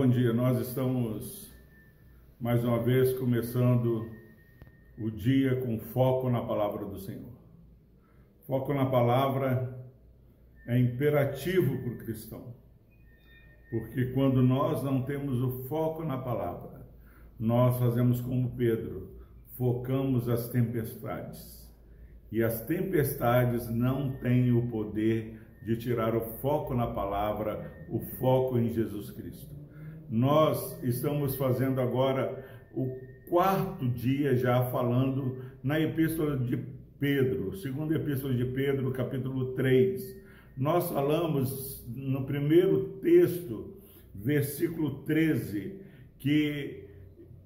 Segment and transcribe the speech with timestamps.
[0.00, 0.32] bom dia.
[0.32, 1.54] Nós estamos
[2.40, 4.10] mais uma vez começando
[4.98, 7.34] o dia com foco na palavra do Senhor.
[8.46, 9.78] Foco na palavra
[10.66, 12.54] é imperativo para o cristão,
[13.70, 16.80] porque quando nós não temos o foco na palavra,
[17.38, 19.20] nós fazemos como Pedro,
[19.58, 21.70] focamos as tempestades.
[22.32, 28.56] E as tempestades não têm o poder de tirar o foco na palavra, o foco
[28.56, 29.59] em Jesus Cristo.
[30.10, 36.58] Nós estamos fazendo agora o quarto dia já falando na Epístola de
[36.98, 40.16] Pedro, segunda Epístola de Pedro, capítulo 3.
[40.56, 43.76] Nós falamos no primeiro texto,
[44.12, 45.76] versículo 13,
[46.18, 46.88] que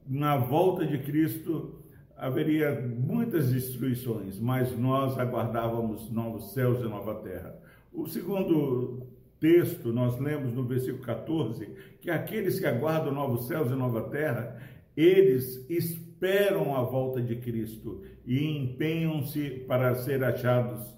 [0.08, 1.84] na volta de Cristo
[2.16, 7.54] haveria muitas destruições, mas nós aguardávamos novos céus e nova terra.
[7.92, 9.06] O segundo
[9.40, 11.68] texto, nós lemos no versículo 14,
[12.00, 14.60] que aqueles que aguardam novos céus e nova terra,
[14.96, 20.94] eles esperam a volta de Cristo e empenham-se para ser achados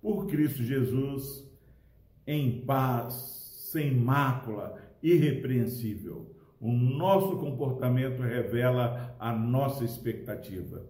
[0.00, 1.46] por Cristo Jesus
[2.26, 3.14] em paz,
[3.72, 6.34] sem mácula, irrepreensível.
[6.60, 10.84] O nosso comportamento revela a nossa expectativa.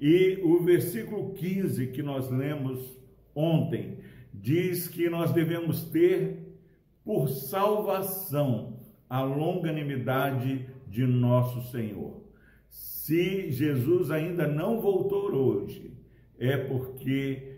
[0.00, 2.96] E o versículo 15 que nós lemos
[3.34, 3.98] ontem
[4.44, 6.54] diz que nós devemos ter
[7.02, 8.78] por salvação
[9.08, 12.22] a longanimidade de nosso Senhor.
[12.68, 15.96] Se Jesus ainda não voltou hoje,
[16.38, 17.56] é porque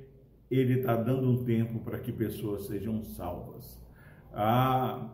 [0.49, 3.83] ele está dando um tempo para que pessoas sejam salvas.
[4.33, 5.11] Ah,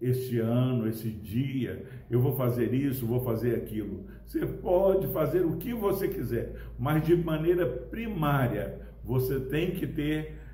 [0.00, 4.06] este ano, esse dia, eu vou fazer isso, vou fazer aquilo.
[4.24, 10.45] Você pode fazer o que você quiser, mas de maneira primária, você tem que ter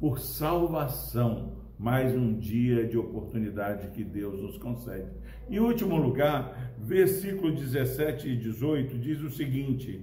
[0.00, 5.10] por salvação mais um dia de oportunidade que Deus nos concede.
[5.48, 10.02] Em último lugar, versículo 17 e 18 diz o seguinte: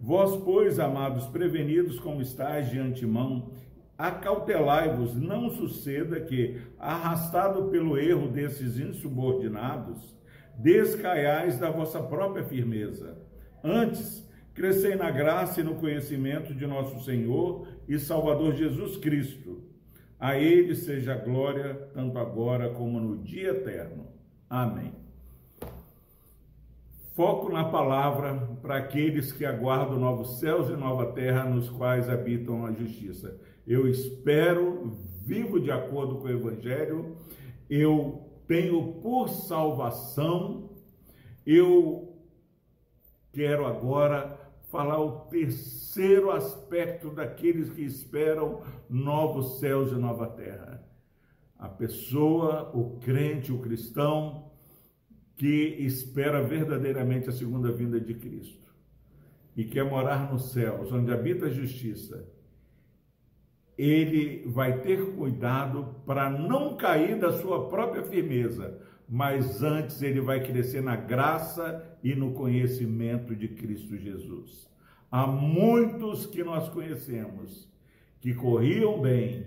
[0.00, 3.50] Vós, pois, amados, prevenidos como estáis de antemão,
[3.96, 10.16] acautelai-vos, não suceda que, arrastado pelo erro desses insubordinados,
[10.58, 13.16] descaiais da vossa própria firmeza.
[13.62, 19.72] Antes, crescei na graça e no conhecimento de nosso Senhor e Salvador Jesus Cristo
[20.22, 24.06] a ele seja glória, tanto agora como no dia eterno.
[24.48, 24.92] Amém.
[27.16, 32.64] Foco na palavra para aqueles que aguardam novos céus e nova terra nos quais habitam
[32.64, 33.36] a justiça.
[33.66, 34.92] Eu espero,
[35.26, 37.16] vivo de acordo com o Evangelho,
[37.68, 40.70] eu tenho por salvação,
[41.44, 42.16] eu
[43.32, 44.38] quero agora
[44.72, 50.82] falar o terceiro aspecto daqueles que esperam novos céus e nova terra.
[51.58, 54.50] A pessoa, o crente, o cristão,
[55.36, 58.72] que espera verdadeiramente a segunda vinda de Cristo
[59.54, 62.26] e quer morar nos céus, onde habita a justiça,
[63.76, 70.42] ele vai ter cuidado para não cair da sua própria firmeza, mas antes ele vai
[70.42, 74.68] crescer na graça e no conhecimento de Cristo Jesus.
[75.10, 77.68] Há muitos que nós conhecemos
[78.20, 79.44] que corriam bem,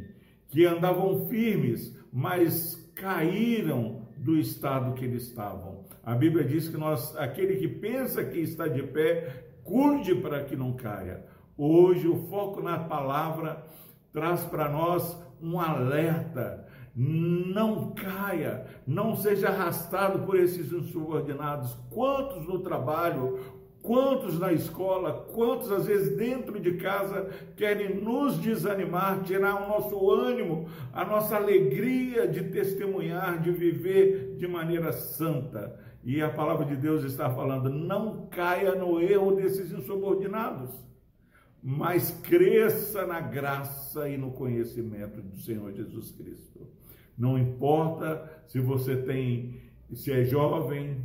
[0.50, 5.86] que andavam firmes, mas caíram do estado que eles estavam.
[6.04, 10.56] A Bíblia diz que nós, aquele que pensa que está de pé, cuide para que
[10.56, 11.26] não caia.
[11.58, 13.66] Hoje o foco na palavra
[14.12, 16.65] traz para nós um alerta
[16.96, 21.78] não caia, não seja arrastado por esses insubordinados.
[21.90, 23.40] Quantos no trabalho,
[23.82, 30.10] quantos na escola, quantos às vezes dentro de casa querem nos desanimar, tirar o nosso
[30.10, 35.78] ânimo, a nossa alegria de testemunhar, de viver de maneira santa.
[36.02, 40.86] E a palavra de Deus está falando: não caia no erro desses insubordinados
[41.68, 46.68] mas cresça na graça e no conhecimento do Senhor Jesus Cristo.
[47.18, 49.62] Não importa se você tem,
[49.94, 50.98] se é jovem,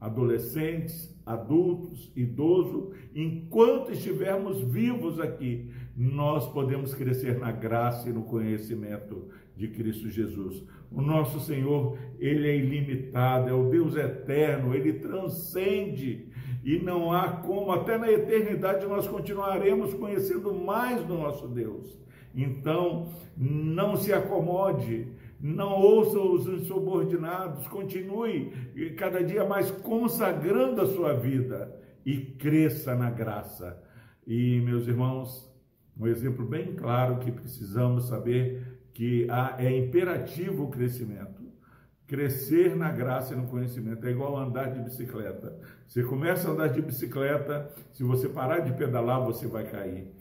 [0.00, 9.28] adolescentes, adultos, idoso, enquanto estivermos vivos aqui, nós podemos crescer na graça e no conhecimento
[9.56, 10.64] de Cristo Jesus.
[10.90, 16.28] O nosso Senhor, ele é ilimitado, é o Deus eterno, ele transcende
[16.64, 21.98] e não há como, até na eternidade, nós continuaremos conhecendo mais do nosso Deus.
[22.34, 25.08] Então, não se acomode,
[25.42, 28.52] não ouça os insubordinados, continue
[28.96, 33.82] cada dia mais consagrando a sua vida e cresça na graça.
[34.24, 35.52] E, meus irmãos,
[35.98, 39.26] um exemplo bem claro que precisamos saber que
[39.58, 41.42] é imperativo o crescimento.
[42.06, 45.58] Crescer na graça e no conhecimento é igual andar de bicicleta.
[45.88, 50.12] Você começa a andar de bicicleta, se você parar de pedalar, você vai cair.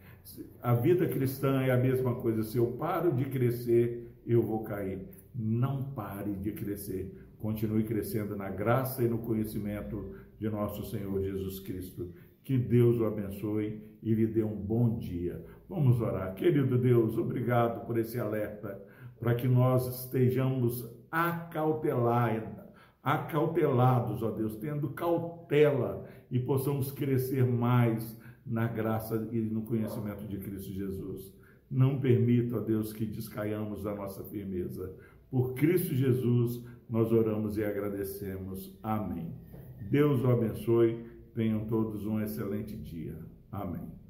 [0.62, 2.44] A vida cristã é a mesma coisa.
[2.44, 5.08] Se eu paro de crescer, eu vou cair.
[5.34, 7.12] Não pare de crescer.
[7.40, 12.12] Continue crescendo na graça e no conhecimento de nosso Senhor Jesus Cristo.
[12.44, 15.44] Que Deus o abençoe e lhe dê um bom dia.
[15.70, 16.34] Vamos orar.
[16.34, 18.82] Querido Deus, obrigado por esse alerta,
[19.20, 20.86] para que nós estejamos
[23.04, 30.38] acautelados, ó Deus, tendo cautela e possamos crescer mais na graça e no conhecimento de
[30.40, 31.34] Cristo Jesus.
[31.72, 34.94] Não permita, ó Deus, que descaiamos da nossa firmeza.
[35.30, 38.78] Por Cristo Jesus, nós oramos e agradecemos.
[38.84, 39.34] Amém.
[39.90, 41.06] Deus o abençoe.
[41.34, 43.18] Tenham todos um excelente dia.
[43.50, 44.01] Amém.